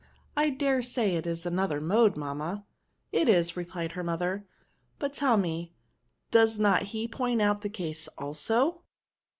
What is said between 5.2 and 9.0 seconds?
me, does not he point out the case also